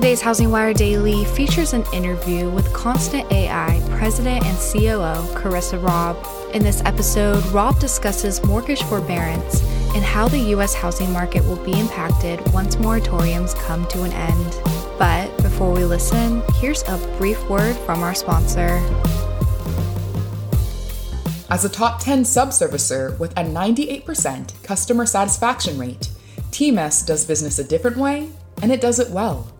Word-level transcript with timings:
Today's 0.00 0.22
Housing 0.22 0.50
Wire 0.50 0.72
Daily 0.72 1.26
features 1.26 1.74
an 1.74 1.84
interview 1.92 2.48
with 2.48 2.72
Constant 2.72 3.30
AI 3.30 3.86
President 3.90 4.42
and 4.46 4.56
COO 4.56 5.34
Carissa 5.34 5.76
Robb. 5.86 6.16
In 6.54 6.62
this 6.62 6.80
episode, 6.86 7.44
Robb 7.48 7.78
discusses 7.78 8.42
mortgage 8.42 8.82
forbearance 8.84 9.60
and 9.94 10.02
how 10.02 10.26
the 10.26 10.38
U.S. 10.38 10.72
housing 10.72 11.12
market 11.12 11.44
will 11.44 11.62
be 11.66 11.78
impacted 11.78 12.40
once 12.50 12.76
moratoriums 12.76 13.54
come 13.54 13.86
to 13.88 14.04
an 14.04 14.12
end. 14.14 14.62
But 14.98 15.36
before 15.42 15.70
we 15.70 15.84
listen, 15.84 16.40
here's 16.54 16.82
a 16.84 16.96
brief 17.18 17.50
word 17.50 17.76
from 17.76 18.02
our 18.02 18.14
sponsor. 18.14 18.82
As 21.50 21.66
a 21.66 21.68
top 21.68 22.00
10 22.00 22.22
subservicer 22.22 23.18
with 23.18 23.32
a 23.32 23.44
98% 23.44 24.62
customer 24.62 25.04
satisfaction 25.04 25.76
rate, 25.76 26.08
TMS 26.52 27.06
does 27.06 27.26
business 27.26 27.58
a 27.58 27.64
different 27.64 27.98
way, 27.98 28.30
and 28.62 28.72
it 28.72 28.80
does 28.80 28.98
it 28.98 29.10
well. 29.10 29.52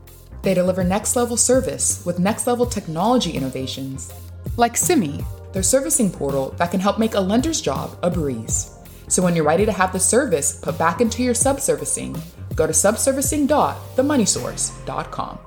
They 0.43 0.55
deliver 0.55 0.83
next 0.85 1.17
level 1.17 1.37
service 1.37 2.07
with 2.07 2.19
next 2.19 2.47
level 2.47 2.65
technology 2.67 3.33
innovations, 3.33 4.13
like 4.57 4.77
Simi, 4.77 5.25
their 5.53 5.63
servicing 5.63 6.11
portal 6.11 6.55
that 6.59 6.71
can 6.71 6.81
help 6.81 6.99
make 6.99 7.15
a 7.15 7.21
lender's 7.21 7.61
job 7.61 7.99
a 8.03 8.11
breeze. 8.11 8.75
So 9.09 9.23
when 9.23 9.35
you're 9.35 9.45
ready 9.45 9.67
to 9.67 9.73
have 9.73 9.93
the 9.93 10.01
service 10.01 10.61
put 10.61 10.79
back 10.79 11.01
into 11.01 11.23
your 11.23 11.35
subservicing, 11.35 12.21
go 12.55 12.67
to 12.67 12.73
subservicing.themoneysource.com. 12.73 15.39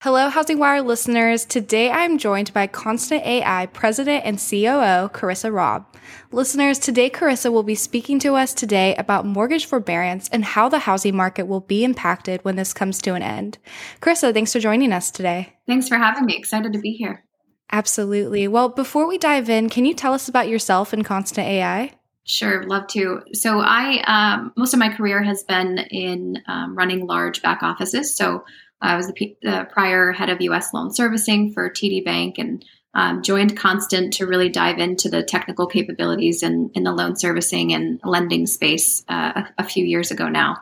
Hello, 0.00 0.28
Housing 0.28 0.60
Wire 0.60 0.80
listeners. 0.80 1.44
Today 1.44 1.90
I'm 1.90 2.18
joined 2.18 2.54
by 2.54 2.68
Constant 2.68 3.26
AI 3.26 3.66
President 3.66 4.24
and 4.24 4.38
COO 4.38 5.08
Carissa 5.12 5.52
Robb. 5.52 5.92
Listeners, 6.30 6.78
today 6.78 7.10
Carissa 7.10 7.50
will 7.50 7.64
be 7.64 7.74
speaking 7.74 8.20
to 8.20 8.36
us 8.36 8.54
today 8.54 8.94
about 8.94 9.26
mortgage 9.26 9.66
forbearance 9.66 10.28
and 10.28 10.44
how 10.44 10.68
the 10.68 10.78
housing 10.78 11.16
market 11.16 11.48
will 11.48 11.58
be 11.58 11.82
impacted 11.82 12.44
when 12.44 12.54
this 12.54 12.72
comes 12.72 13.02
to 13.02 13.14
an 13.14 13.22
end. 13.22 13.58
Carissa, 14.00 14.32
thanks 14.32 14.52
for 14.52 14.60
joining 14.60 14.92
us 14.92 15.10
today. 15.10 15.54
Thanks 15.66 15.88
for 15.88 15.96
having 15.96 16.26
me. 16.26 16.36
Excited 16.36 16.72
to 16.74 16.78
be 16.78 16.92
here. 16.92 17.24
Absolutely. 17.72 18.46
Well, 18.46 18.68
before 18.68 19.08
we 19.08 19.18
dive 19.18 19.50
in, 19.50 19.68
can 19.68 19.84
you 19.84 19.94
tell 19.94 20.14
us 20.14 20.28
about 20.28 20.46
yourself 20.46 20.92
and 20.92 21.04
Constant 21.04 21.48
AI? 21.48 21.90
Sure, 22.22 22.62
love 22.68 22.86
to. 22.88 23.22
So, 23.32 23.60
I 23.60 24.02
um, 24.02 24.52
most 24.56 24.74
of 24.74 24.78
my 24.78 24.90
career 24.90 25.22
has 25.24 25.42
been 25.42 25.78
in 25.90 26.40
um, 26.46 26.76
running 26.76 27.06
large 27.06 27.42
back 27.42 27.62
offices. 27.62 28.14
So, 28.14 28.44
I 28.80 28.96
was 28.96 29.06
the, 29.08 29.12
P- 29.12 29.36
the, 29.42 29.66
prior 29.72 30.12
head 30.12 30.30
of 30.30 30.40
U.S. 30.40 30.72
loan 30.72 30.92
servicing 30.92 31.52
for 31.52 31.68
TD 31.68 32.04
Bank 32.04 32.38
and 32.38 32.64
um, 32.94 33.22
joined 33.22 33.56
Constant 33.56 34.12
to 34.14 34.26
really 34.26 34.48
dive 34.48 34.78
into 34.78 35.08
the 35.08 35.22
technical 35.22 35.66
capabilities 35.66 36.42
in, 36.42 36.70
in 36.74 36.84
the 36.84 36.92
loan 36.92 37.16
servicing 37.16 37.72
and 37.72 38.00
lending 38.04 38.46
space 38.46 39.04
uh, 39.08 39.42
a, 39.58 39.64
few 39.64 39.84
years 39.84 40.10
ago 40.10 40.28
now. 40.28 40.56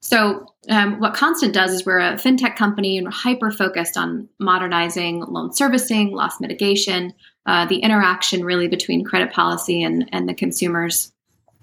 So, 0.00 0.46
um, 0.68 0.98
what 1.00 1.14
Constant 1.14 1.52
does 1.52 1.72
is 1.72 1.84
we're 1.84 1.98
a 1.98 2.14
fintech 2.14 2.56
company 2.56 2.96
and 2.96 3.06
we're 3.06 3.12
hyper 3.12 3.50
focused 3.50 3.96
on 3.96 4.28
modernizing 4.38 5.20
loan 5.20 5.52
servicing, 5.52 6.12
loss 6.12 6.40
mitigation, 6.40 7.12
uh, 7.46 7.66
the 7.66 7.78
interaction 7.78 8.44
really 8.44 8.68
between 8.68 9.04
credit 9.04 9.32
policy 9.32 9.82
and, 9.82 10.08
and 10.12 10.28
the 10.28 10.34
consumers 10.34 11.12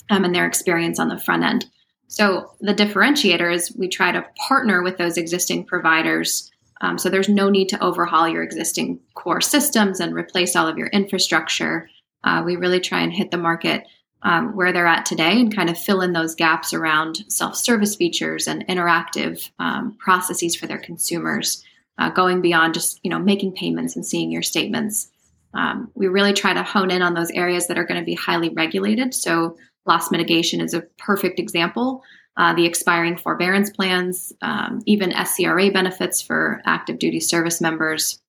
um, 0.09 0.23
and 0.23 0.33
their 0.33 0.45
experience 0.45 0.99
on 0.99 1.09
the 1.09 1.19
front 1.19 1.43
end. 1.43 1.65
So 2.07 2.53
the 2.61 2.73
differentiator 2.73 3.53
is 3.53 3.75
we 3.77 3.87
try 3.87 4.11
to 4.11 4.25
partner 4.47 4.81
with 4.81 4.97
those 4.97 5.17
existing 5.17 5.65
providers. 5.65 6.51
Um, 6.81 6.97
so 6.97 7.09
there's 7.09 7.29
no 7.29 7.49
need 7.49 7.69
to 7.69 7.83
overhaul 7.83 8.27
your 8.27 8.43
existing 8.43 8.99
core 9.13 9.41
systems 9.41 9.99
and 9.99 10.13
replace 10.13 10.55
all 10.55 10.67
of 10.67 10.77
your 10.77 10.87
infrastructure. 10.87 11.89
Uh, 12.23 12.43
we 12.45 12.55
really 12.55 12.79
try 12.79 13.01
and 13.01 13.13
hit 13.13 13.31
the 13.31 13.37
market 13.37 13.83
um, 14.23 14.55
where 14.55 14.73
they're 14.73 14.87
at 14.87 15.05
today 15.05 15.39
and 15.39 15.55
kind 15.55 15.69
of 15.69 15.77
fill 15.77 16.01
in 16.01 16.13
those 16.13 16.35
gaps 16.35 16.73
around 16.73 17.23
self-service 17.27 17.95
features 17.95 18.47
and 18.47 18.65
interactive 18.67 19.49
um, 19.59 19.95
processes 19.99 20.55
for 20.55 20.67
their 20.67 20.79
consumers, 20.79 21.63
uh, 21.97 22.09
going 22.09 22.41
beyond 22.41 22.73
just 22.73 22.99
you 23.03 23.11
know 23.11 23.19
making 23.19 23.53
payments 23.53 23.95
and 23.95 24.05
seeing 24.05 24.31
your 24.31 24.41
statements. 24.41 25.09
Um, 25.53 25.91
we 25.95 26.07
really 26.07 26.33
try 26.33 26.53
to 26.53 26.63
hone 26.63 26.91
in 26.91 27.01
on 27.01 27.13
those 27.13 27.31
areas 27.31 27.67
that 27.67 27.77
are 27.77 27.85
going 27.85 27.99
to 27.99 28.05
be 28.05 28.15
highly 28.15 28.49
regulated. 28.49 29.13
So 29.13 29.57
Loss 29.87 30.11
mitigation 30.11 30.61
is 30.61 30.73
a 30.73 30.81
perfect 30.97 31.39
example. 31.39 32.03
Uh, 32.35 32.53
the 32.53 32.65
expiring 32.65 33.17
forbearance 33.17 33.69
plans, 33.69 34.31
um, 34.41 34.81
even 34.85 35.11
SCRA 35.11 35.73
benefits 35.73 36.21
for 36.21 36.61
active 36.65 36.99
duty 36.99 37.19
service 37.19 37.59
members. 37.59 38.21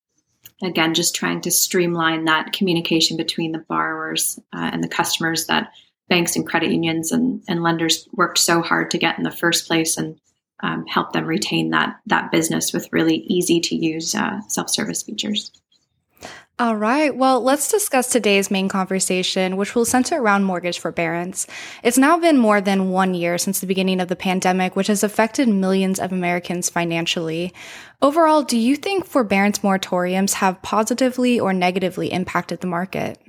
Again, 0.63 0.95
just 0.95 1.15
trying 1.15 1.43
to 1.43 1.51
streamline 1.51 2.25
that 2.25 2.53
communication 2.53 3.17
between 3.17 3.53
the 3.53 3.65
borrowers 3.69 4.39
uh, 4.55 4.71
and 4.73 4.83
the 4.83 4.89
customers 4.89 5.47
that 5.47 5.73
banks 6.09 6.37
and 6.37 6.47
credit 6.47 6.71
unions 6.71 7.13
and, 7.13 7.43
and 7.49 7.63
lenders 7.63 8.09
worked 8.13 8.39
so 8.39 8.63
hard 8.63 8.91
to 8.91 8.99
get 8.99 9.19
in 9.19 9.25
the 9.25 9.31
first 9.31 9.67
place 9.67 9.99
and 9.99 10.19
um, 10.61 10.87
help 10.87 11.13
them 11.13 11.27
retain 11.27 11.71
that 11.71 12.01
that 12.07 12.33
business 12.33 12.73
with 12.73 12.93
really 12.93 13.19
easy 13.29 13.61
to 13.61 13.77
use 13.77 14.15
uh, 14.15 14.41
self 14.49 14.71
service 14.71 15.03
features. 15.03 15.53
All 16.61 16.75
right. 16.75 17.15
Well, 17.15 17.41
let's 17.41 17.71
discuss 17.71 18.09
today's 18.09 18.51
main 18.51 18.69
conversation, 18.69 19.57
which 19.57 19.77
will 19.77 19.85
center 19.85 20.21
around 20.21 20.43
mortgage 20.43 20.81
forbearance. 20.81 21.47
It's 21.85 21.97
now 21.97 22.19
been 22.19 22.37
more 22.37 22.61
than 22.61 22.91
one 22.91 23.15
year 23.15 23.39
since 23.39 23.61
the 23.61 23.67
beginning 23.69 24.01
of 24.01 24.09
the 24.09 24.17
pandemic, 24.17 24.75
which 24.75 24.89
has 24.89 25.05
affected 25.05 25.49
millions 25.49 26.01
of 26.01 26.11
Americans 26.11 26.69
financially. 26.69 27.55
Overall, 28.03 28.43
do 28.43 28.59
you 28.59 28.75
think 28.75 29.07
forbearance 29.07 29.61
moratoriums 29.61 30.33
have 30.33 30.61
positively 30.63 31.39
or 31.39 31.53
negatively 31.53 32.11
impacted 32.11 32.61
the 32.61 32.67
market? 32.67 33.23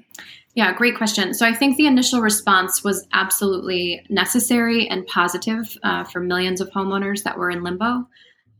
Yeah, 0.55 0.73
great 0.73 0.97
question. 0.97 1.35
So 1.35 1.45
I 1.45 1.53
think 1.53 1.77
the 1.77 1.85
initial 1.85 2.21
response 2.21 2.83
was 2.83 3.07
absolutely 3.13 4.03
necessary 4.09 4.87
and 4.87 5.05
positive 5.05 5.77
uh, 5.83 6.03
for 6.03 6.19
millions 6.19 6.61
of 6.61 6.71
homeowners 6.71 7.21
that 7.23 7.37
were 7.37 7.51
in 7.51 7.61
limbo. 7.61 8.07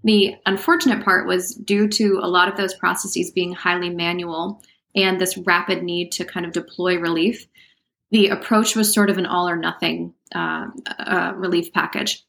The 0.03 0.35
unfortunate 0.45 1.03
part 1.03 1.27
was 1.27 1.53
due 1.53 1.87
to 1.89 2.19
a 2.21 2.27
lot 2.27 2.47
of 2.47 2.57
those 2.57 2.73
processes 2.73 3.31
being 3.31 3.53
highly 3.53 3.89
manual 3.89 4.61
and 4.95 5.19
this 5.19 5.37
rapid 5.37 5.83
need 5.83 6.11
to 6.13 6.25
kind 6.25 6.45
of 6.45 6.51
deploy 6.51 6.97
relief. 6.97 7.47
The 8.11 8.29
approach 8.29 8.75
was 8.75 8.93
sort 8.93 9.09
of 9.09 9.17
an 9.17 9.25
all 9.25 9.47
or 9.47 9.55
nothing 9.55 10.13
uh, 10.33 10.67
uh, 10.97 11.33
relief 11.35 11.73
package. 11.73 12.25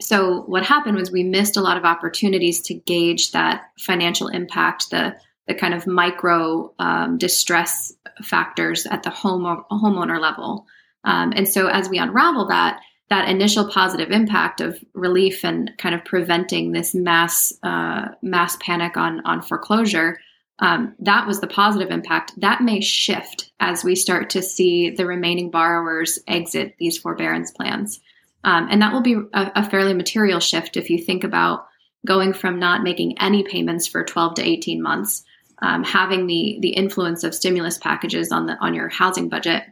So, 0.00 0.42
what 0.42 0.62
happened 0.62 0.96
was 0.96 1.10
we 1.10 1.24
missed 1.24 1.56
a 1.56 1.62
lot 1.62 1.78
of 1.78 1.84
opportunities 1.84 2.60
to 2.62 2.74
gauge 2.74 3.32
that 3.32 3.64
financial 3.78 4.28
impact, 4.28 4.90
the, 4.90 5.16
the 5.48 5.54
kind 5.54 5.72
of 5.72 5.86
micro 5.86 6.72
um, 6.78 7.16
distress 7.16 7.94
factors 8.22 8.86
at 8.86 9.02
the 9.04 9.10
home 9.10 9.64
homeowner 9.70 10.20
level. 10.20 10.66
Um, 11.04 11.32
and 11.34 11.48
so, 11.48 11.68
as 11.68 11.88
we 11.88 11.96
unravel 11.96 12.46
that, 12.48 12.80
that 13.08 13.28
initial 13.28 13.68
positive 13.68 14.10
impact 14.10 14.60
of 14.60 14.82
relief 14.94 15.44
and 15.44 15.70
kind 15.78 15.94
of 15.94 16.04
preventing 16.04 16.72
this 16.72 16.94
mass 16.94 17.52
uh, 17.62 18.08
mass 18.22 18.56
panic 18.60 18.96
on 18.96 19.24
on 19.24 19.42
foreclosure 19.42 20.18
um, 20.58 20.94
that 21.00 21.26
was 21.26 21.40
the 21.40 21.46
positive 21.46 21.90
impact. 21.90 22.32
That 22.38 22.62
may 22.62 22.80
shift 22.80 23.52
as 23.60 23.84
we 23.84 23.94
start 23.94 24.30
to 24.30 24.42
see 24.42 24.90
the 24.90 25.06
remaining 25.06 25.50
borrowers 25.50 26.18
exit 26.26 26.74
these 26.78 26.98
forbearance 26.98 27.50
plans. 27.50 28.00
Um, 28.44 28.68
and 28.70 28.80
that 28.80 28.92
will 28.92 29.02
be 29.02 29.16
a, 29.34 29.52
a, 29.56 29.68
fairly 29.68 29.92
material 29.92 30.40
shift 30.40 30.76
if 30.76 30.88
you 30.88 30.98
think 30.98 31.24
about 31.24 31.66
going 32.06 32.32
from 32.32 32.58
not 32.58 32.84
making 32.84 33.18
any 33.18 33.42
payments 33.42 33.86
for 33.86 34.04
12 34.04 34.34
to 34.34 34.42
18 34.42 34.80
months 34.80 35.24
um, 35.62 35.82
having 35.82 36.26
the 36.26 36.58
the 36.60 36.68
influence 36.68 37.24
of 37.24 37.34
stimulus 37.34 37.78
packages 37.78 38.30
on 38.30 38.46
the 38.46 38.56
on 38.60 38.72
your 38.72 38.88
housing 38.88 39.28
budget 39.28 39.64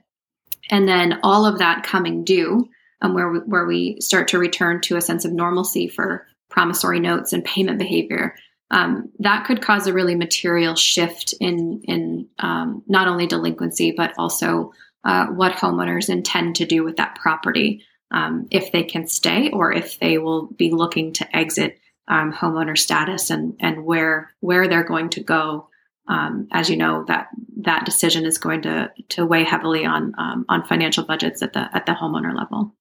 and 0.70 0.88
then 0.88 1.20
all 1.22 1.46
of 1.46 1.58
that 1.58 1.84
coming 1.84 2.24
due 2.24 2.68
um, 3.04 3.12
where 3.12 3.28
we, 3.30 3.38
where 3.40 3.66
we 3.66 4.00
start 4.00 4.28
to 4.28 4.38
return 4.38 4.80
to 4.80 4.96
a 4.96 5.00
sense 5.00 5.24
of 5.24 5.32
normalcy 5.32 5.88
for 5.88 6.26
promissory 6.48 7.00
notes 7.00 7.32
and 7.32 7.44
payment 7.44 7.78
behavior. 7.78 8.34
Um, 8.70 9.10
that 9.18 9.44
could 9.44 9.60
cause 9.60 9.86
a 9.86 9.92
really 9.92 10.14
material 10.14 10.74
shift 10.74 11.34
in 11.38 11.82
in 11.84 12.28
um, 12.38 12.82
not 12.88 13.06
only 13.06 13.26
delinquency 13.26 13.92
but 13.92 14.14
also 14.16 14.72
uh, 15.04 15.26
what 15.26 15.52
homeowners 15.52 16.08
intend 16.08 16.56
to 16.56 16.64
do 16.64 16.82
with 16.82 16.96
that 16.96 17.16
property 17.16 17.84
um, 18.10 18.46
if 18.50 18.72
they 18.72 18.84
can 18.84 19.06
stay 19.06 19.50
or 19.50 19.70
if 19.70 19.98
they 19.98 20.16
will 20.16 20.46
be 20.46 20.70
looking 20.70 21.12
to 21.12 21.36
exit 21.36 21.78
um, 22.08 22.32
homeowner 22.32 22.76
status 22.76 23.30
and 23.30 23.54
and 23.60 23.84
where 23.84 24.34
where 24.40 24.66
they're 24.66 24.84
going 24.84 25.10
to 25.10 25.22
go. 25.22 25.68
Um, 26.06 26.48
as 26.52 26.70
you 26.70 26.76
know, 26.76 27.04
that 27.08 27.28
that 27.62 27.84
decision 27.84 28.24
is 28.24 28.38
going 28.38 28.62
to 28.62 28.90
to 29.10 29.26
weigh 29.26 29.44
heavily 29.44 29.84
on 29.84 30.14
on 30.16 30.64
financial 30.66 31.04
budgets 31.04 31.42
at 31.42 31.52
the 31.52 31.68
at 31.74 31.84
the 31.84 31.92
homeowner 31.92 32.34
level. 32.34 32.74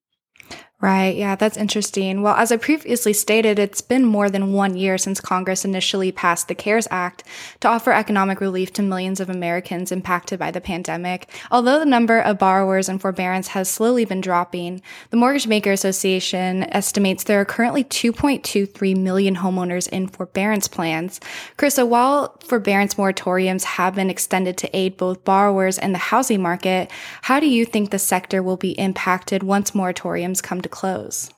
Right. 0.83 1.15
Yeah, 1.15 1.37
that's 1.37 1.55
interesting. 1.55 2.23
Well, 2.23 2.35
as 2.35 2.51
I 2.51 2.57
previously 2.57 3.13
stated, 3.13 3.57
it's 3.57 3.79
been 3.79 4.03
more 4.03 4.29
than 4.29 4.51
one 4.51 4.75
year 4.75 4.97
since 4.97 5.21
Congress 5.21 5.63
initially 5.63 6.11
passed 6.11 6.49
the 6.49 6.55
CARES 6.55 6.89
Act 6.91 7.23
to 7.61 7.69
offer 7.69 7.93
economic 7.93 8.41
relief 8.41 8.73
to 8.73 8.81
millions 8.81 9.21
of 9.21 9.29
Americans 9.29 9.93
impacted 9.93 10.39
by 10.39 10.51
the 10.51 10.59
pandemic. 10.59 11.29
Although 11.51 11.79
the 11.79 11.85
number 11.85 12.19
of 12.19 12.37
borrowers 12.37 12.89
in 12.89 12.99
forbearance 12.99 13.47
has 13.47 13.69
slowly 13.69 14.03
been 14.03 14.19
dropping, 14.19 14.81
the 15.09 15.15
Mortgage 15.15 15.47
Bankers 15.47 15.85
Association 15.85 16.63
estimates 16.63 17.23
there 17.23 17.39
are 17.39 17.45
currently 17.45 17.85
2.23 17.85 18.97
million 18.97 19.37
homeowners 19.37 19.87
in 19.87 20.09
forbearance 20.09 20.67
plans. 20.67 21.21
Carissa, 21.57 21.87
while 21.87 22.37
forbearance 22.43 22.95
moratoriums 22.95 23.63
have 23.63 23.95
been 23.95 24.09
extended 24.09 24.57
to 24.57 24.77
aid 24.77 24.97
both 24.97 25.23
borrowers 25.23 25.79
and 25.79 25.93
the 25.93 26.09
housing 26.11 26.41
market, 26.41 26.91
how 27.21 27.39
do 27.39 27.47
you 27.47 27.63
think 27.63 27.91
the 27.91 27.97
sector 27.97 28.43
will 28.43 28.57
be 28.57 28.71
impacted 28.71 29.43
once 29.43 29.71
moratoriums 29.71 30.43
come 30.43 30.59
to 30.59 30.72
close? 30.73 31.29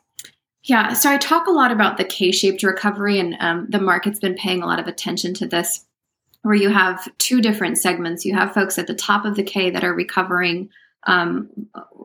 Yeah, 0.63 0.93
so 0.93 1.11
I 1.11 1.17
talk 1.17 1.45
a 1.45 1.51
lot 1.51 1.71
about 1.71 1.97
the 1.97 2.03
K 2.03 2.31
shaped 2.31 2.63
recovery, 2.63 3.19
and 3.19 3.35
um, 3.39 3.67
the 3.69 3.79
market's 3.79 4.19
been 4.19 4.33
paying 4.33 4.63
a 4.63 4.65
lot 4.65 4.79
of 4.79 4.87
attention 4.87 5.35
to 5.35 5.47
this, 5.47 5.85
where 6.41 6.55
you 6.55 6.69
have 6.69 7.07
two 7.19 7.39
different 7.41 7.77
segments. 7.77 8.25
You 8.25 8.33
have 8.33 8.53
folks 8.53 8.79
at 8.79 8.87
the 8.87 8.95
top 8.95 9.25
of 9.25 9.35
the 9.35 9.43
K 9.43 9.69
that 9.69 9.83
are 9.83 9.93
recovering, 9.93 10.69
um, 11.05 11.49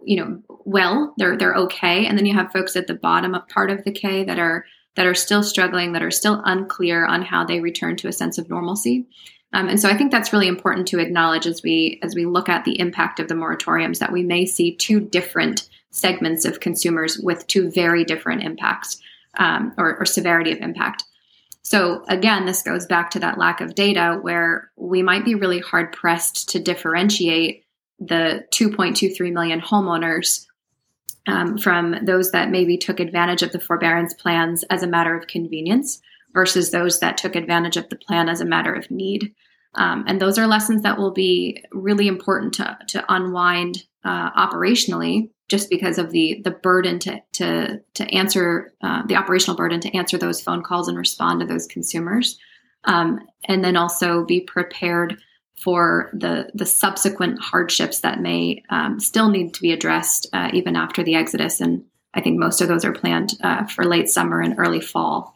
you 0.05 0.17
know, 0.17 0.43
well, 0.67 1.15
they're 1.17 1.38
they're 1.38 1.55
okay, 1.55 2.05
and 2.05 2.19
then 2.19 2.27
you 2.27 2.35
have 2.35 2.53
folks 2.53 2.77
at 2.77 2.87
the 2.87 2.94
bottom 2.94 3.35
of 3.35 3.49
part 3.49 3.71
of 3.71 3.85
the 3.85 3.93
K 3.93 4.25
that 4.25 4.38
are 4.38 4.67
that 4.97 5.06
are 5.06 5.15
still 5.15 5.43
struggling, 5.43 5.93
that 5.93 6.03
are 6.03 6.11
still 6.11 6.43
unclear 6.44 7.06
on 7.06 7.23
how 7.23 7.47
they 7.47 7.61
return 7.61 7.97
to 7.97 8.09
a 8.09 8.12
sense 8.12 8.37
of 8.37 8.50
normalcy. 8.50 9.06
Um, 9.53 9.69
and 9.69 9.81
so 9.81 9.88
I 9.88 9.97
think 9.97 10.12
that's 10.12 10.33
really 10.33 10.49
important 10.49 10.87
to 10.88 10.99
acknowledge 10.99 11.47
as 11.47 11.62
we 11.62 11.99
as 12.03 12.15
we 12.15 12.26
look 12.26 12.49
at 12.49 12.65
the 12.65 12.79
impact 12.79 13.21
of 13.21 13.29
the 13.29 13.35
moratoriums 13.35 13.99
that 13.99 14.12
we 14.12 14.23
may 14.23 14.44
see 14.44 14.76
two 14.76 15.00
different 15.00 15.69
segments 15.90 16.44
of 16.44 16.60
consumers 16.60 17.19
with 17.19 17.46
two 17.46 17.70
very 17.70 18.04
different 18.04 18.42
impacts 18.42 19.00
um, 19.38 19.72
or, 19.76 19.98
or 19.98 20.04
severity 20.04 20.52
of 20.52 20.58
impact. 20.58 21.04
So 21.62 22.04
again, 22.08 22.46
this 22.46 22.62
goes 22.62 22.87
back 22.87 23.10
to 23.10 23.19
that 23.20 23.38
lack 23.38 23.60
of 23.60 23.75
data 23.75 24.19
where 24.20 24.70
we 24.76 25.02
might 25.02 25.25
be 25.25 25.34
really 25.34 25.60
hard 25.60 25.92
pressed 25.92 26.48
to 26.50 26.58
differentiate 26.58 27.64
the 27.98 28.44
2.23 28.52 29.32
million 29.32 29.60
homeowners 29.60 30.46
um, 31.26 31.58
from 31.58 31.96
those 32.04 32.31
that 32.31 32.50
maybe 32.50 32.78
took 32.78 32.98
advantage 32.98 33.42
of 33.42 33.52
the 33.52 33.60
forbearance 33.60 34.14
plans 34.14 34.64
as 34.64 34.82
a 34.82 34.88
matter 34.88 35.14
of 35.14 35.26
convenience 35.26 36.00
versus 36.32 36.70
those 36.70 37.00
that 37.00 37.19
took 37.19 37.37
advantage 37.37 37.76
of 37.76 37.88
the 37.88 37.96
plan 37.96 38.28
as 38.28 38.40
a 38.40 38.46
matter 38.46 38.72
of 38.72 38.90
need. 38.90 39.34
Um, 39.75 40.04
and 40.06 40.20
those 40.20 40.38
are 40.38 40.46
lessons 40.46 40.82
that 40.82 40.98
will 40.98 41.12
be 41.12 41.62
really 41.72 42.08
important 42.08 42.54
to, 42.54 42.78
to 42.88 43.04
unwind 43.08 43.84
uh, 44.02 44.31
operationally 44.32 45.31
just 45.50 45.69
because 45.69 45.99
of 45.99 46.12
the 46.12 46.41
the 46.44 46.52
burden 46.52 46.99
to 47.00 47.20
to 47.32 47.81
to 47.94 48.05
answer 48.14 48.73
uh, 48.82 49.02
the 49.06 49.17
operational 49.17 49.56
burden 49.56 49.81
to 49.81 49.94
answer 49.97 50.17
those 50.17 50.41
phone 50.41 50.62
calls 50.62 50.88
and 50.88 50.97
respond 50.97 51.41
to 51.41 51.47
those 51.47 51.67
consumers, 51.67 52.38
um, 52.85 53.20
and 53.47 53.62
then 53.62 53.76
also 53.76 54.25
be 54.25 54.41
prepared 54.41 55.19
for 55.61 56.08
the 56.14 56.50
the 56.55 56.64
subsequent 56.64 57.38
hardships 57.43 58.00
that 58.00 58.20
may 58.20 58.62
um, 58.70 59.00
still 59.00 59.29
need 59.29 59.52
to 59.52 59.61
be 59.61 59.73
addressed 59.73 60.29
uh, 60.32 60.49
even 60.55 60.76
after 60.76 61.02
the 61.02 61.17
exodus. 61.17 61.61
And 61.61 61.85
I 62.14 62.20
think 62.20 62.38
most 62.38 62.61
of 62.61 62.69
those 62.69 62.85
are 62.85 62.93
planned 62.93 63.35
uh, 63.43 63.67
for 63.67 63.85
late 63.85 64.08
summer 64.08 64.41
and 64.41 64.55
early 64.56 64.81
fall. 64.81 65.35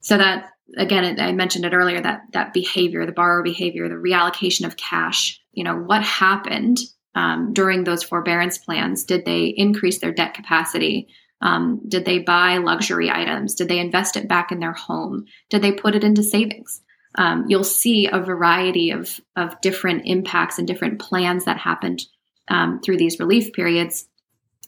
So 0.00 0.18
that 0.18 0.50
again, 0.76 1.18
I 1.20 1.32
mentioned 1.32 1.64
it 1.64 1.72
earlier 1.72 2.00
that 2.00 2.22
that 2.32 2.52
behavior, 2.52 3.06
the 3.06 3.12
borrower 3.12 3.44
behavior, 3.44 3.88
the 3.88 3.94
reallocation 3.94 4.66
of 4.66 4.76
cash. 4.76 5.40
You 5.52 5.62
know 5.62 5.76
what 5.76 6.02
happened 6.02 6.80
um, 7.18 7.52
during 7.52 7.82
those 7.82 8.04
forbearance 8.04 8.58
plans? 8.58 9.02
Did 9.02 9.24
they 9.24 9.46
increase 9.46 9.98
their 9.98 10.12
debt 10.12 10.34
capacity? 10.34 11.08
Um, 11.40 11.80
did 11.88 12.04
they 12.04 12.20
buy 12.20 12.58
luxury 12.58 13.10
items? 13.10 13.56
Did 13.56 13.66
they 13.66 13.80
invest 13.80 14.16
it 14.16 14.28
back 14.28 14.52
in 14.52 14.60
their 14.60 14.72
home? 14.72 15.24
Did 15.50 15.62
they 15.62 15.72
put 15.72 15.96
it 15.96 16.04
into 16.04 16.22
savings? 16.22 16.80
Um, 17.16 17.46
you'll 17.48 17.64
see 17.64 18.06
a 18.06 18.20
variety 18.20 18.92
of, 18.92 19.20
of 19.34 19.60
different 19.60 20.02
impacts 20.06 20.58
and 20.58 20.68
different 20.68 21.00
plans 21.00 21.44
that 21.46 21.58
happened 21.58 22.04
um, 22.46 22.80
through 22.80 22.98
these 22.98 23.18
relief 23.18 23.52
periods. 23.52 24.06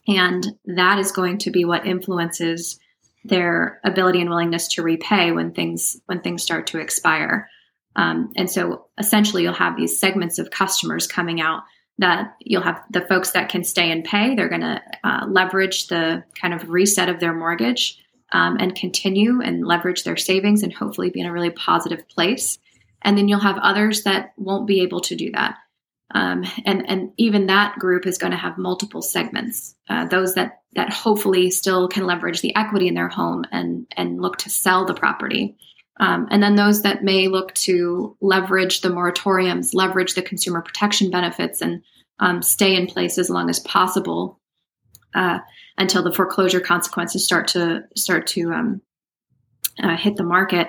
And 0.08 0.44
that 0.64 0.98
is 0.98 1.12
going 1.12 1.38
to 1.38 1.52
be 1.52 1.64
what 1.64 1.86
influences 1.86 2.80
their 3.22 3.80
ability 3.84 4.20
and 4.20 4.28
willingness 4.28 4.66
to 4.68 4.82
repay 4.82 5.30
when 5.30 5.52
things 5.52 6.00
when 6.06 6.20
things 6.20 6.42
start 6.42 6.66
to 6.68 6.80
expire. 6.80 7.48
Um, 7.94 8.32
and 8.36 8.50
so 8.50 8.86
essentially 8.98 9.44
you'll 9.44 9.52
have 9.52 9.76
these 9.76 10.00
segments 10.00 10.40
of 10.40 10.50
customers 10.50 11.06
coming 11.06 11.40
out 11.40 11.62
that 12.00 12.34
you'll 12.40 12.62
have 12.62 12.82
the 12.90 13.02
folks 13.02 13.32
that 13.32 13.50
can 13.50 13.62
stay 13.62 13.90
and 13.90 14.04
pay. 14.04 14.34
They're 14.34 14.48
going 14.48 14.62
to 14.62 14.82
uh, 15.04 15.26
leverage 15.28 15.88
the 15.88 16.24
kind 16.34 16.54
of 16.54 16.70
reset 16.70 17.08
of 17.08 17.20
their 17.20 17.34
mortgage 17.34 18.02
um, 18.32 18.56
and 18.58 18.74
continue 18.74 19.40
and 19.42 19.66
leverage 19.66 20.04
their 20.04 20.16
savings 20.16 20.62
and 20.62 20.72
hopefully 20.72 21.10
be 21.10 21.20
in 21.20 21.26
a 21.26 21.32
really 21.32 21.50
positive 21.50 22.08
place. 22.08 22.58
And 23.02 23.16
then 23.16 23.28
you'll 23.28 23.40
have 23.40 23.58
others 23.58 24.02
that 24.04 24.32
won't 24.36 24.66
be 24.66 24.80
able 24.80 25.00
to 25.02 25.16
do 25.16 25.30
that. 25.32 25.56
Um, 26.12 26.44
and 26.64 26.88
and 26.88 27.12
even 27.18 27.46
that 27.46 27.78
group 27.78 28.04
is 28.06 28.18
going 28.18 28.32
to 28.32 28.36
have 28.36 28.58
multiple 28.58 29.02
segments. 29.02 29.76
Uh, 29.88 30.06
those 30.06 30.34
that 30.34 30.62
that 30.74 30.92
hopefully 30.92 31.50
still 31.50 31.88
can 31.88 32.04
leverage 32.04 32.40
the 32.40 32.56
equity 32.56 32.88
in 32.88 32.94
their 32.94 33.08
home 33.08 33.44
and 33.52 33.86
and 33.96 34.20
look 34.20 34.38
to 34.38 34.50
sell 34.50 34.84
the 34.84 34.94
property. 34.94 35.56
Um, 36.00 36.26
and 36.30 36.42
then 36.42 36.56
those 36.56 36.82
that 36.82 37.04
may 37.04 37.28
look 37.28 37.54
to 37.54 38.16
leverage 38.22 38.80
the 38.80 38.88
moratoriums, 38.88 39.74
leverage 39.74 40.14
the 40.14 40.22
consumer 40.22 40.62
protection 40.62 41.10
benefits, 41.10 41.60
and 41.60 41.82
um, 42.18 42.40
stay 42.42 42.74
in 42.74 42.86
place 42.86 43.18
as 43.18 43.28
long 43.28 43.50
as 43.50 43.60
possible 43.60 44.40
uh, 45.14 45.40
until 45.76 46.02
the 46.02 46.12
foreclosure 46.12 46.60
consequences 46.60 47.24
start 47.24 47.48
to 47.48 47.84
start 47.96 48.26
to 48.28 48.50
um, 48.50 48.80
uh, 49.82 49.96
hit 49.96 50.16
the 50.16 50.24
market. 50.24 50.68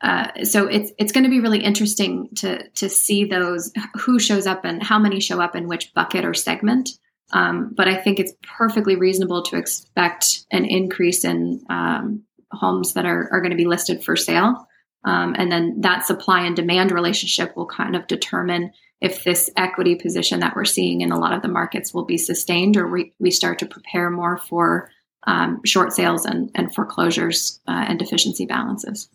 Uh, 0.00 0.42
so 0.42 0.66
it's 0.66 0.90
it's 0.98 1.12
going 1.12 1.24
to 1.24 1.30
be 1.30 1.40
really 1.40 1.62
interesting 1.62 2.28
to 2.36 2.66
to 2.70 2.88
see 2.88 3.26
those 3.26 3.72
who 3.98 4.18
shows 4.18 4.46
up 4.46 4.64
and 4.64 4.82
how 4.82 4.98
many 4.98 5.20
show 5.20 5.40
up 5.40 5.54
in 5.54 5.68
which 5.68 5.92
bucket 5.92 6.24
or 6.24 6.32
segment. 6.32 6.90
Um, 7.32 7.74
but 7.76 7.88
I 7.88 7.96
think 7.96 8.20
it's 8.20 8.32
perfectly 8.42 8.96
reasonable 8.96 9.42
to 9.44 9.56
expect 9.56 10.46
an 10.50 10.64
increase 10.64 11.24
in 11.24 11.62
um, 11.68 12.22
homes 12.52 12.94
that 12.94 13.06
are, 13.06 13.28
are 13.32 13.40
going 13.40 13.50
to 13.50 13.56
be 13.56 13.66
listed 13.66 14.04
for 14.04 14.16
sale. 14.16 14.66
Um, 15.04 15.34
and 15.38 15.50
then 15.52 15.80
that 15.82 16.04
supply 16.04 16.44
and 16.44 16.56
demand 16.56 16.90
relationship 16.90 17.56
will 17.56 17.66
kind 17.66 17.94
of 17.94 18.06
determine 18.06 18.72
if 19.00 19.24
this 19.24 19.50
equity 19.56 19.94
position 19.94 20.40
that 20.40 20.56
we're 20.56 20.64
seeing 20.64 21.00
in 21.00 21.12
a 21.12 21.18
lot 21.18 21.32
of 21.32 21.42
the 21.42 21.48
markets 21.48 21.92
will 21.92 22.04
be 22.04 22.18
sustained 22.18 22.76
or 22.76 22.88
we, 22.88 23.12
we 23.18 23.30
start 23.30 23.58
to 23.60 23.66
prepare 23.66 24.10
more 24.10 24.38
for 24.38 24.90
um, 25.26 25.60
short 25.64 25.92
sales 25.92 26.24
and, 26.24 26.50
and 26.54 26.74
foreclosures 26.74 27.60
uh, 27.68 27.84
and 27.88 27.98
deficiency 27.98 28.46
balances. 28.46 29.08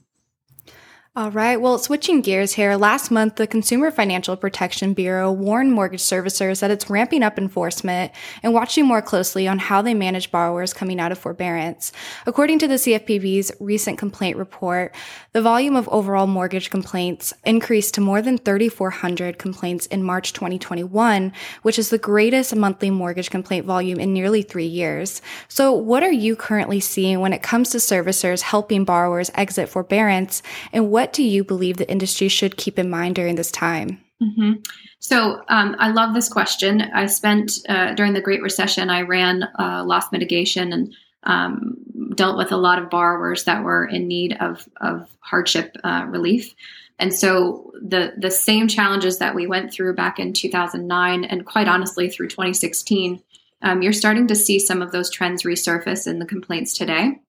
All 1.14 1.30
right. 1.30 1.60
Well, 1.60 1.78
switching 1.78 2.22
gears 2.22 2.54
here, 2.54 2.78
last 2.78 3.12
month, 3.12 3.36
the 3.36 3.46
Consumer 3.46 3.92
Financial 3.92 4.38
Protection 4.38 4.94
Bureau 4.94 5.30
warned 5.30 5.74
mortgage 5.74 6.00
servicers 6.00 6.62
that 6.62 6.72
it's 6.72 6.90
ramping 6.90 7.22
up 7.22 7.38
enforcement 7.38 8.14
and 8.42 8.54
watching 8.54 8.86
more 8.86 9.02
closely 9.02 9.46
on 9.46 9.60
how 9.60 9.82
they 9.82 9.94
manage 9.94 10.32
borrowers 10.32 10.74
coming 10.74 11.02
out 11.02 11.12
of 11.12 11.18
forbearance. 11.18 11.92
According 12.26 12.60
to 12.60 12.68
the 12.70 12.76
CFPB's 12.76 13.52
recent 13.60 13.98
complaint 13.98 14.38
report, 14.38 14.96
the 15.34 15.42
volume 15.42 15.76
of 15.76 15.90
overall 15.90 16.28
mortgage 16.28 16.70
complaints 16.70 17.34
increased 17.44 17.94
to 17.96 18.02
more 18.02 18.22
than 18.22 18.38
3,400 18.38 19.38
complaints 19.38 19.88
in 19.88 20.04
March 20.04 20.32
2021, 20.32 21.34
which 21.64 21.78
is 21.78 21.90
the 21.90 21.98
greatest 21.98 22.56
monthly 22.56 22.90
mortgage 22.90 23.30
complaint 23.30 23.66
volume 23.66 24.00
in 24.00 24.14
nearly 24.14 24.44
three 24.44 24.66
years. 24.66 25.22
So 25.50 25.74
what 25.74 26.04
are 26.04 26.12
you 26.12 26.38
currently 26.38 26.80
seeing 26.80 27.20
when 27.20 27.34
it 27.34 27.44
comes 27.44 27.72
to 27.72 27.80
servicers 27.80 28.40
helping 28.40 28.86
borrowers 28.86 29.30
exit 29.36 29.68
forbearance 29.68 30.42
and 30.72 30.90
what 30.90 31.01
what 31.02 31.14
do 31.14 31.24
you 31.24 31.44
believe 31.44 31.78
the 31.78 31.90
industry 31.90 32.28
should 32.28 32.58
keep 32.58 32.78
in 32.78 32.88
mind 32.88 33.16
during 33.16 33.34
this 33.34 33.50
time? 33.50 34.00
Mm-hmm. 34.22 34.52
So 35.00 35.42
um, 35.48 35.76
I 35.80 35.90
love 35.90 36.14
this 36.14 36.30
question. 36.30 36.80
I 36.94 37.08
spent 37.08 37.54
uh, 37.68 37.96
during 37.96 38.14
the 38.14 38.22
Great 38.22 38.44
Recession, 38.44 38.92
I 38.92 39.02
ran 39.02 39.42
uh, 39.58 39.84
loss 39.84 40.12
mitigation 40.12 40.72
and 40.72 40.94
um, 41.24 41.78
dealt 42.14 42.38
with 42.38 42.52
a 42.52 42.58
lot 42.58 42.78
of 42.78 42.92
borrowers 42.92 43.46
that 43.46 43.64
were 43.64 43.84
in 43.84 44.08
need 44.08 44.38
of, 44.40 44.70
of 44.80 45.10
hardship 45.22 45.76
uh, 45.84 46.06
relief. 46.08 46.54
And 47.00 47.12
so 47.12 47.72
the 47.82 48.14
the 48.16 48.30
same 48.30 48.68
challenges 48.68 49.18
that 49.18 49.34
we 49.34 49.48
went 49.48 49.74
through 49.74 49.96
back 49.96 50.20
in 50.20 50.34
2009 50.34 51.24
and 51.24 51.48
quite 51.48 51.68
honestly 51.68 52.12
through 52.12 52.28
2016, 52.28 53.24
um, 53.64 53.82
you're 53.82 53.92
starting 53.92 54.28
to 54.28 54.36
see 54.36 54.60
some 54.60 54.84
of 54.84 54.92
those 54.92 55.10
trends 55.10 55.42
resurface 55.42 56.06
in 56.06 56.20
the 56.20 56.28
complaints 56.28 56.78
today. 56.78 57.20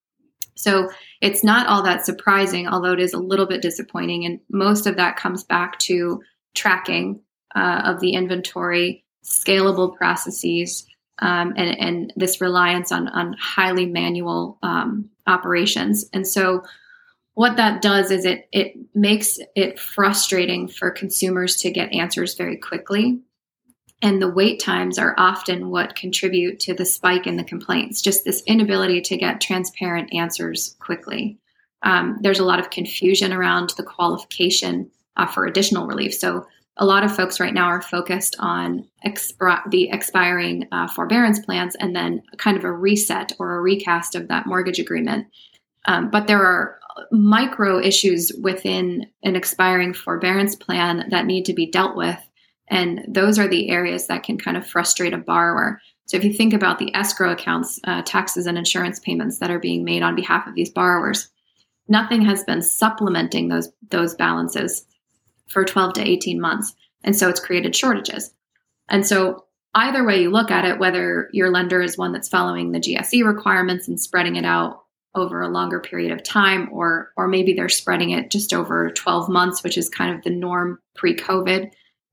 So 0.55 0.91
it's 1.21 1.43
not 1.43 1.67
all 1.67 1.83
that 1.83 2.05
surprising, 2.05 2.69
although 2.69 2.93
it 2.93 3.01
is 3.01 3.15
a 3.15 3.19
little 3.19 3.47
bit 3.47 3.63
disappointing. 3.63 4.25
And 4.25 4.41
most 4.51 4.87
of 4.87 4.97
that 4.97 5.17
comes 5.17 5.45
back 5.45 5.79
to 5.81 6.23
tracking 6.55 7.21
uh, 7.55 7.83
of 7.85 8.01
the 8.01 8.13
inventory, 8.13 9.05
scalable 9.25 9.97
processes, 9.97 10.87
um, 11.19 11.55
and, 11.57 11.79
and, 11.79 12.13
this 12.17 12.41
reliance 12.41 12.91
on, 12.91 13.07
on 13.09 13.37
highly 13.39 13.87
manual 13.87 14.59
um, 14.63 15.11
operations. 15.27 16.07
And 16.13 16.27
so 16.27 16.65
what 17.35 17.57
that 17.57 17.81
does 17.81 18.11
is 18.11 18.25
it 18.25 18.49
it 18.53 18.75
makes 18.95 19.39
it 19.55 19.79
frustrating 19.79 20.69
for 20.69 20.91
consumers 20.91 21.57
to 21.57 21.71
get 21.71 21.93
answers 21.93 22.35
very 22.35 22.57
quickly 22.57 23.21
And 24.03 24.21
the 24.21 24.29
wait 24.29 24.61
times 24.61 24.99
are 24.99 25.15
often 25.17 25.71
what 25.71 25.95
contribute 25.95 26.59
to 26.61 26.75
the 26.75 26.85
spike 26.85 27.27
in 27.27 27.37
the 27.37 27.45
complaints, 27.45 28.03
just 28.03 28.25
this 28.25 28.43
inability 28.47 29.01
to 29.03 29.17
get 29.17 29.41
transparent 29.41 30.13
answers 30.13 30.77
quickly. 30.81 31.39
Um, 31.85 32.19
there's 32.21 32.41
a 32.41 32.45
lot 32.45 32.59
of 32.59 32.71
confusion 32.71 33.33
around 33.33 33.71
the 33.77 33.85
qualification 33.85 34.91
uh, 35.17 35.27
for 35.27 35.47
additional 35.47 35.87
relief. 35.87 36.15
So, 36.15 36.47
a 36.79 36.87
lot 36.87 37.05
of 37.05 37.15
folks 37.15 37.39
right 37.39 37.53
now 37.53 37.67
are 37.67 37.83
focused 37.83 38.35
on 38.39 38.89
the 39.05 39.91
expiring 39.91 40.67
uh, 40.73 40.89
forbearance 40.89 41.39
plans 41.39 41.75
and 41.75 41.95
then 41.95 42.23
kind 42.39 42.57
of 42.57 42.65
a 42.65 42.73
reset 42.73 43.33
or 43.39 43.55
a 43.55 43.61
recast 43.61 44.15
of 44.15 44.29
that 44.29 44.47
mortgage 44.47 44.79
agreement. 44.79 45.27
Um, 45.85 46.11
but 46.11 46.27
there 46.27 46.43
are 46.43 46.79
micro 47.11 47.79
issues 47.79 48.33
within 48.41 49.07
an 49.23 49.37
expiring 49.37 49.93
forbearance 49.93 50.57
plan 50.57 51.09
that 51.11 51.27
need 51.27 51.45
to 51.45 51.53
be 51.53 51.67
dealt 51.67 51.95
with. 51.95 52.19
And 52.73 53.05
those 53.07 53.39
are 53.39 53.47
the 53.47 53.69
areas 53.69 54.07
that 54.07 54.23
can 54.23 54.39
kind 54.39 54.57
of 54.57 54.67
frustrate 54.67 55.13
a 55.13 55.19
borrower. 55.19 55.79
So 56.07 56.17
if 56.17 56.25
you 56.25 56.33
think 56.33 56.55
about 56.55 56.79
the 56.79 56.93
escrow 56.95 57.31
accounts, 57.31 57.79
uh, 57.85 58.01
taxes, 58.01 58.47
and 58.47 58.57
insurance 58.57 58.99
payments 58.99 59.39
that 59.39 59.51
are 59.51 59.59
being 59.59 59.85
made 59.85 60.03
on 60.03 60.17
behalf 60.17 60.47
of 60.47 60.55
these 60.55 60.71
borrowers, 60.71 61.29
nothing 61.87 62.23
has 62.23 62.43
been 62.45 62.63
supplementing 62.63 63.49
those 63.49 63.69
those 63.91 64.15
balances 64.15 64.87
for 65.49 65.67
12 65.67 65.93
to 65.95 66.09
18 66.09 66.41
months. 66.41 66.75
And 67.05 67.15
so 67.15 67.29
it's 67.29 67.41
created 67.41 67.77
shortages. 67.77 68.33
And 68.89 69.07
so 69.07 69.45
either 69.75 70.03
way 70.03 70.23
you 70.23 70.31
look 70.31 70.51
at 70.51 70.65
it, 70.65 70.79
whether 70.79 71.29
your 71.35 71.51
lender 71.51 71.83
is 71.83 71.99
one 71.99 72.13
that's 72.13 72.29
following 72.31 72.73
the 72.73 72.81
GSE 72.81 73.23
requirements 73.23 73.87
and 73.87 74.01
spreading 74.01 74.37
it 74.37 74.47
out 74.47 74.81
over 75.15 75.43
a 75.43 75.49
longer 75.49 75.79
period 75.79 76.11
of 76.11 76.23
time 76.23 76.71
or 76.73 77.13
or 77.19 77.29
maybe 77.29 77.53
they're 77.53 77.69
spreading 77.69 78.13
it 78.13 78.31
just 78.31 78.55
over 78.55 78.91
12 78.93 79.29
months 79.29 79.63
which 79.63 79.77
is 79.77 79.91
kind 79.91 80.17
of 80.17 80.25
the 80.25 80.31
norm 80.31 80.79
pre-covid 80.95 81.71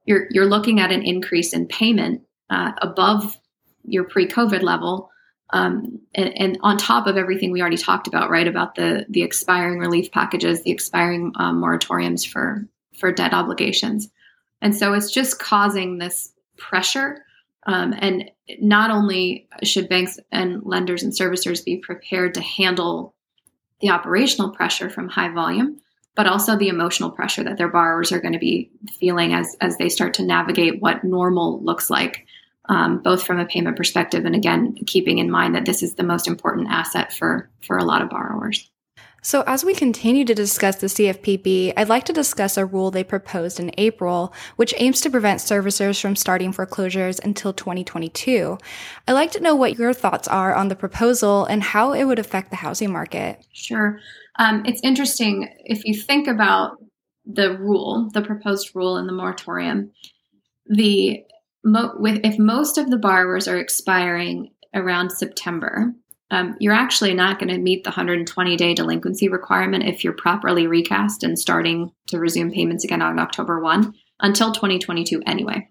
you're 0.09 0.27
you're 0.31 0.49
looking 0.49 0.79
at 0.79 0.91
an 0.91 1.03
increase 1.03 1.53
in 1.53 1.67
payment 1.67 2.23
uh, 2.49 2.71
above 2.81 3.37
your 3.85 4.03
pre-covid 4.03 4.63
level 4.63 5.11
um, 5.51 5.99
and, 6.13 6.37
and, 6.37 6.59
on 6.61 6.77
top 6.77 7.07
of 7.07 7.17
everything 7.17 7.51
we 7.51 7.61
already 7.61 7.77
talked 7.77 8.07
about 8.07 8.29
right 8.29 8.47
about 8.47 8.75
the 8.75 9.05
the 9.09 9.21
expiring 9.21 9.79
relief 9.79 10.11
packages 10.11 10.63
the 10.63 10.71
expiring 10.71 11.31
um, 11.35 11.61
moratoriums 11.61 12.27
for 12.27 12.67
for 12.97 13.11
debt 13.11 13.33
obligations. 13.33 14.09
And 14.61 14.75
so 14.75 14.93
it's 14.93 15.11
just 15.11 15.39
causing 15.39 15.97
this 15.97 16.33
pressure 16.57 17.23
um, 17.65 17.93
and 17.97 18.29
not 18.59 18.91
only 18.91 19.47
should 19.63 19.89
banks 19.89 20.19
and 20.31 20.63
lenders 20.63 21.03
and 21.03 21.13
servicers 21.13 21.63
be 21.63 21.77
prepared 21.77 22.33
to 22.33 22.41
handle 22.41 23.13
the 23.79 23.89
operational 23.89 24.49
pressure 24.49 24.89
from 24.89 25.07
high 25.07 25.31
volume, 25.31 25.79
but 26.15 26.27
also 26.27 26.55
the 26.55 26.69
emotional 26.69 27.11
pressure 27.11 27.43
that 27.43 27.57
their 27.57 27.69
borrowers 27.69 28.11
are 28.11 28.19
going 28.19 28.33
to 28.33 28.39
be 28.39 28.71
feeling 28.99 29.33
as, 29.33 29.55
as 29.61 29.77
they 29.77 29.89
start 29.89 30.13
to 30.15 30.25
navigate 30.25 30.81
what 30.81 31.03
normal 31.03 31.63
looks 31.63 31.89
like, 31.89 32.25
um, 32.67 32.99
both 32.99 33.23
from 33.23 33.39
a 33.39 33.45
payment 33.45 33.77
perspective 33.77 34.25
and 34.25 34.35
again, 34.35 34.75
keeping 34.85 35.17
in 35.17 35.31
mind 35.31 35.55
that 35.55 35.65
this 35.65 35.81
is 35.81 35.95
the 35.95 36.03
most 36.03 36.27
important 36.27 36.67
asset 36.69 37.13
for, 37.13 37.49
for 37.65 37.77
a 37.77 37.83
lot 37.83 38.01
of 38.01 38.09
borrowers. 38.09 38.69
So, 39.21 39.43
as 39.45 39.65
we 39.65 39.73
continue 39.73 40.23
to 40.23 40.33
discuss 40.33 40.77
the 40.77 40.87
CFPB, 40.87 41.73
I'd 41.75 41.89
like 41.89 42.05
to 42.05 42.13
discuss 42.13 42.55
a 42.55 42.65
rule 42.65 42.89
they 42.89 43.03
proposed 43.03 43.59
in 43.59 43.71
April, 43.77 44.33
which 44.55 44.73
aims 44.77 45.01
to 45.01 45.09
prevent 45.09 45.41
servicers 45.41 45.99
from 45.99 46.15
starting 46.15 46.53
foreclosures 46.53 47.19
until 47.19 47.51
2022. 47.51 48.57
I'd 49.07 49.13
like 49.13 49.31
to 49.31 49.41
know 49.41 49.55
what 49.55 49.77
your 49.77 49.93
thoughts 49.93 50.27
are 50.29 50.55
on 50.55 50.69
the 50.69 50.75
proposal 50.75 51.43
and 51.45 51.61
how 51.61 51.91
it 51.91 52.05
would 52.05 52.19
affect 52.19 52.49
the 52.49 52.55
housing 52.55 52.93
market. 52.93 53.45
Sure. 53.51 53.99
Um, 54.39 54.63
it's 54.65 54.81
interesting 54.83 55.49
if 55.65 55.85
you 55.85 55.93
think 55.93 56.27
about 56.27 56.77
the 57.25 57.57
rule, 57.57 58.09
the 58.13 58.21
proposed 58.21 58.71
rule 58.73 58.97
in 58.97 59.05
the 59.05 59.13
moratorium, 59.13 59.91
the 60.65 61.23
mo- 61.63 61.93
with, 61.97 62.21
if 62.23 62.39
most 62.39 62.77
of 62.77 62.89
the 62.89 62.97
borrowers 62.97 63.47
are 63.47 63.57
expiring 63.57 64.51
around 64.73 65.11
September, 65.11 65.93
um, 66.31 66.55
you're 66.59 66.73
actually 66.73 67.13
not 67.13 67.37
going 67.37 67.49
to 67.49 67.57
meet 67.57 67.83
the 67.83 67.89
120 67.89 68.55
day 68.55 68.73
delinquency 68.73 69.27
requirement 69.27 69.83
if 69.83 70.03
you're 70.03 70.13
properly 70.13 70.67
recast 70.67 71.23
and 71.23 71.37
starting 71.37 71.91
to 72.07 72.19
resume 72.19 72.51
payments 72.51 72.85
again 72.85 73.01
on 73.01 73.19
October 73.19 73.59
1 73.59 73.93
until 74.21 74.51
2022 74.53 75.21
anyway. 75.25 75.67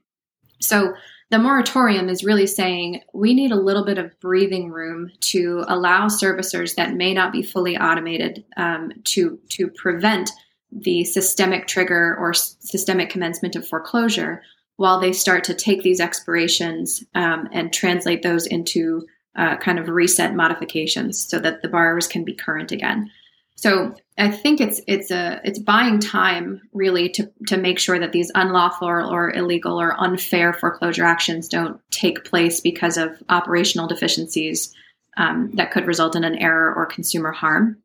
So 0.61 0.93
the 1.31 1.39
moratorium 1.39 2.09
is 2.09 2.25
really 2.25 2.47
saying 2.47 3.03
we 3.13 3.35
need 3.35 3.53
a 3.53 3.61
little 3.61 3.85
bit 3.85 3.99
of 3.99 4.19
breathing 4.21 4.71
room 4.71 5.11
to 5.21 5.65
allow 5.69 6.07
servicers 6.07 6.75
that 6.77 6.95
may 6.95 7.13
not 7.13 7.33
be 7.33 7.43
fully 7.43 7.77
automated 7.77 8.45
um, 8.57 8.93
to 9.05 9.39
to 9.51 9.69
prevent 9.69 10.31
the 10.71 11.05
systemic 11.05 11.67
trigger 11.67 12.17
or 12.19 12.33
systemic 12.35 13.11
commencement 13.11 13.57
of 13.57 13.67
foreclosure 13.67 14.43
while 14.77 15.01
they 15.01 15.13
start 15.13 15.45
to 15.45 15.55
take 15.55 15.83
these 15.83 16.01
expirations 16.01 17.03
um, 17.15 17.49
and 17.53 17.73
translate 17.73 18.23
those 18.23 18.47
into 18.47 19.05
uh, 19.37 19.57
kind 19.57 19.79
of 19.79 19.89
reset 19.89 20.35
modifications 20.35 21.27
so 21.27 21.39
that 21.39 21.63
the 21.63 21.69
borrowers 21.69 22.07
can 22.07 22.25
be 22.25 22.35
current 22.35 22.71
again. 22.71 23.11
So 23.59 23.93
I 24.17 24.31
think 24.31 24.61
it's 24.61 24.81
it's 24.87 25.11
a 25.11 25.41
it's 25.43 25.59
buying 25.59 25.99
time 25.99 26.63
really 26.73 27.09
to 27.11 27.33
to 27.49 27.57
make 27.57 27.81
sure 27.81 27.99
that 27.99 28.13
these 28.13 28.31
unlawful 28.33 28.89
or, 28.89 29.03
or 29.03 29.35
illegal 29.35 29.81
or 29.81 30.01
unfair 30.01 30.53
foreclosure 30.53 31.05
actions 31.05 31.49
don't 31.49 31.81
take 31.91 32.25
place 32.25 32.61
because 32.61 32.97
of 32.97 33.21
operational 33.29 33.89
deficiencies 33.89 34.73
um, 35.17 35.51
that 35.55 35.73
could 35.73 35.89
result 35.89 36.15
in 36.15 36.23
an 36.23 36.37
error 36.37 36.73
or 36.73 36.87
consumer 36.87 37.33
harm. 37.33 37.79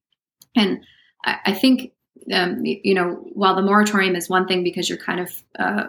And 0.56 0.86
I, 1.25 1.38
I 1.46 1.53
think 1.53 1.92
um, 2.32 2.60
you 2.63 2.94
know 2.94 3.25
while 3.34 3.56
the 3.56 3.63
moratorium 3.63 4.15
is 4.15 4.30
one 4.30 4.48
thing 4.48 4.63
because 4.63 4.88
you're 4.88 5.00
kind 5.00 5.22
of 5.22 5.44
uh, 5.58 5.86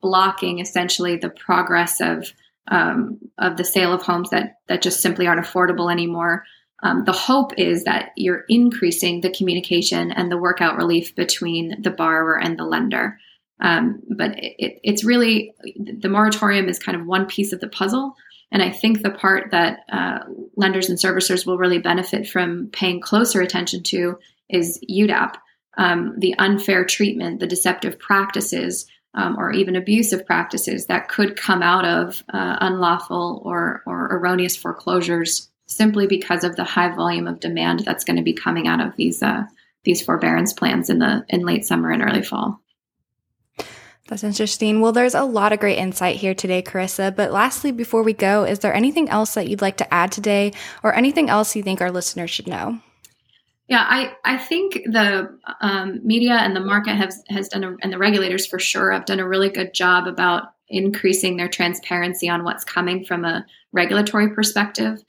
blocking 0.00 0.60
essentially 0.60 1.16
the 1.16 1.28
progress 1.28 2.00
of 2.00 2.32
um, 2.68 3.18
of 3.36 3.58
the 3.58 3.64
sale 3.64 3.92
of 3.92 4.00
homes 4.00 4.30
that 4.30 4.54
that 4.68 4.80
just 4.80 5.02
simply 5.02 5.26
aren't 5.26 5.44
affordable 5.44 5.92
anymore. 5.92 6.44
Um, 6.82 7.04
the 7.04 7.12
hope 7.12 7.52
is 7.58 7.84
that 7.84 8.10
you're 8.16 8.44
increasing 8.48 9.20
the 9.20 9.30
communication 9.30 10.12
and 10.12 10.30
the 10.30 10.36
workout 10.36 10.76
relief 10.76 11.14
between 11.14 11.80
the 11.82 11.90
borrower 11.90 12.38
and 12.38 12.58
the 12.58 12.64
lender. 12.64 13.18
Um, 13.60 14.02
but 14.10 14.32
it, 14.36 14.80
it's 14.82 15.04
really 15.04 15.54
the 15.76 16.08
moratorium 16.08 16.68
is 16.68 16.78
kind 16.78 16.98
of 17.00 17.06
one 17.06 17.26
piece 17.26 17.52
of 17.52 17.60
the 17.60 17.68
puzzle. 17.68 18.14
And 18.52 18.62
I 18.62 18.70
think 18.70 19.02
the 19.02 19.10
part 19.10 19.50
that 19.50 19.80
uh, 19.90 20.18
lenders 20.56 20.88
and 20.88 20.98
servicers 20.98 21.46
will 21.46 21.58
really 21.58 21.78
benefit 21.78 22.28
from 22.28 22.68
paying 22.72 23.00
closer 23.00 23.40
attention 23.40 23.82
to 23.84 24.18
is 24.48 24.78
UDAP, 24.88 25.34
um, 25.78 26.14
the 26.18 26.34
unfair 26.38 26.84
treatment, 26.84 27.40
the 27.40 27.46
deceptive 27.46 27.98
practices 27.98 28.86
um, 29.14 29.36
or 29.38 29.50
even 29.50 29.76
abusive 29.76 30.26
practices 30.26 30.86
that 30.86 31.08
could 31.08 31.36
come 31.36 31.62
out 31.62 31.86
of 31.86 32.22
uh, 32.32 32.58
unlawful 32.60 33.42
or, 33.44 33.82
or 33.86 34.14
erroneous 34.14 34.54
foreclosures 34.54 35.50
simply 35.66 36.06
because 36.06 36.44
of 36.44 36.56
the 36.56 36.64
high 36.64 36.94
volume 36.94 37.26
of 37.26 37.40
demand 37.40 37.80
that's 37.80 38.04
going 38.04 38.16
to 38.16 38.22
be 38.22 38.32
coming 38.32 38.66
out 38.66 38.80
of 38.80 38.96
these 38.96 39.22
uh, 39.22 39.44
these 39.84 40.02
forbearance 40.02 40.52
plans 40.52 40.90
in 40.90 40.98
the 40.98 41.24
in 41.28 41.42
late 41.42 41.64
summer 41.64 41.90
and 41.90 42.02
early 42.02 42.22
fall. 42.22 42.60
That's 44.08 44.24
interesting. 44.24 44.80
Well, 44.80 44.92
there's 44.92 45.14
a 45.14 45.24
lot 45.24 45.52
of 45.52 45.58
great 45.58 45.78
insight 45.78 46.16
here 46.16 46.34
today, 46.34 46.62
Carissa. 46.62 47.14
But 47.14 47.32
lastly, 47.32 47.72
before 47.72 48.04
we 48.04 48.12
go, 48.12 48.44
is 48.44 48.60
there 48.60 48.72
anything 48.72 49.08
else 49.08 49.34
that 49.34 49.48
you'd 49.48 49.62
like 49.62 49.78
to 49.78 49.94
add 49.94 50.12
today 50.12 50.52
or 50.84 50.94
anything 50.94 51.28
else 51.28 51.56
you 51.56 51.62
think 51.62 51.80
our 51.80 51.90
listeners 51.90 52.30
should 52.30 52.46
know? 52.46 52.78
Yeah, 53.68 53.84
I, 53.84 54.14
I 54.24 54.36
think 54.36 54.74
the 54.84 55.36
um, 55.60 56.00
media 56.04 56.34
and 56.34 56.54
the 56.54 56.60
market 56.60 56.94
has 56.94 57.24
has 57.28 57.48
done 57.48 57.64
a, 57.64 57.76
and 57.82 57.92
the 57.92 57.98
regulators 57.98 58.46
for 58.46 58.60
sure 58.60 58.92
have 58.92 59.06
done 59.06 59.18
a 59.18 59.26
really 59.26 59.48
good 59.48 59.74
job 59.74 60.06
about 60.06 60.52
increasing 60.68 61.36
their 61.36 61.48
transparency 61.48 62.28
on 62.28 62.44
what's 62.44 62.64
coming 62.64 63.04
from 63.04 63.24
a 63.24 63.44
regulatory 63.72 64.30
perspective. 64.30 65.02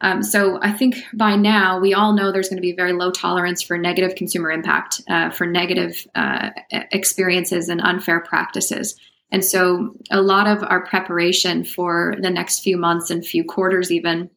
Um, 0.00 0.22
so 0.22 0.58
I 0.60 0.72
think 0.72 0.96
by 1.14 1.36
now 1.36 1.80
we 1.80 1.94
all 1.94 2.12
know 2.12 2.30
there's 2.30 2.48
going 2.48 2.58
to 2.58 2.62
be 2.62 2.74
very 2.74 2.92
low 2.92 3.10
tolerance 3.10 3.62
for 3.62 3.78
negative 3.78 4.14
consumer 4.14 4.50
impact, 4.50 5.00
uh, 5.08 5.30
for 5.30 5.46
negative 5.46 6.06
uh, 6.14 6.50
experiences 6.70 7.68
and 7.68 7.80
unfair 7.80 8.20
practices. 8.20 8.98
And 9.30 9.44
so 9.44 9.96
a 10.10 10.20
lot 10.20 10.46
of 10.46 10.62
our 10.62 10.84
preparation 10.84 11.64
for 11.64 12.14
the 12.20 12.30
next 12.30 12.60
few 12.60 12.76
months 12.76 13.10
and 13.10 13.26
few 13.26 13.44
quarters 13.44 13.90
even 13.90 14.30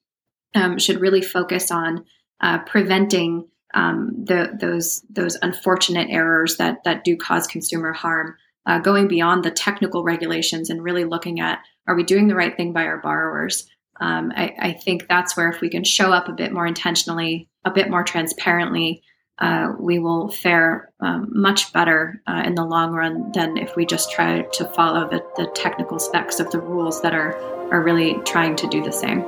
um, 0.56 0.80
should 0.80 1.02
really 1.02 1.22
focus 1.22 1.72
on 1.72 2.06
uh, 2.42 2.60
preventing 2.60 3.48
um, 3.74 4.12
the, 4.24 4.58
those 4.60 5.04
those 5.10 5.38
unfortunate 5.42 6.10
errors 6.10 6.58
that 6.58 6.84
that 6.86 7.04
do 7.04 7.16
cause 7.16 7.46
consumer 7.46 7.94
harm. 7.94 8.36
Uh, 8.66 8.80
going 8.80 9.08
beyond 9.08 9.44
the 9.44 9.52
technical 9.52 10.04
regulations 10.04 10.70
and 10.70 10.84
really 10.84 11.06
looking 11.06 11.40
at 11.40 11.60
are 11.88 11.96
we 11.96 12.04
doing 12.04 12.28
the 12.28 12.36
right 12.36 12.56
thing 12.56 12.72
by 12.72 12.86
our 12.86 13.00
borrowers? 13.00 13.68
Um, 14.00 14.32
I, 14.36 14.56
I, 14.60 14.74
think 14.74 15.08
that's 15.08 15.36
where 15.36 15.50
if 15.50 15.60
we 15.60 15.70
can 15.70 15.84
show 15.84 16.14
up 16.14 16.30
a 16.30 16.34
bit 16.34 16.54
more 16.54 16.66
intentionally, 16.66 17.50
a 17.66 17.72
bit 17.72 17.90
more 17.90 18.04
transparently, 18.04 19.04
uh, 19.40 19.74
we 19.80 20.00
will 20.00 20.30
fare 20.30 20.92
um, 21.00 21.30
much 21.32 21.74
better 21.74 22.22
uh, 22.28 22.44
in 22.46 22.56
the 22.56 22.64
long 22.64 22.92
run 22.92 23.32
than 23.34 23.58
if 23.58 23.76
we 23.76 23.86
just 23.86 24.12
try 24.12 24.42
to 24.54 24.66
follow 24.70 25.10
the, 25.10 25.24
the 25.36 25.50
technical 25.54 26.00
specs 26.00 26.40
of 26.40 26.50
the 26.52 26.60
rules 26.60 27.02
that 27.02 27.14
are 27.14 27.36
are 27.72 27.82
really 27.82 28.16
trying 28.26 28.56
to 28.56 28.68
do 28.68 28.84
the 28.84 28.92
same. 28.92 29.24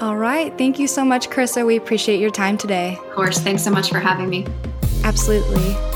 All 0.00 0.16
right. 0.16 0.56
Thank 0.56 0.78
you 0.78 0.86
so 0.86 1.04
much, 1.04 1.30
Carissa. 1.30 1.66
We 1.66 1.76
appreciate 1.76 2.20
your 2.20 2.30
time 2.30 2.58
today. 2.58 2.96
Of 2.96 3.14
course. 3.14 3.38
Thanks 3.38 3.64
so 3.64 3.70
much 3.70 3.88
for 3.90 3.98
having 3.98 4.28
me. 4.28 4.46
Absolutely. 5.04 5.95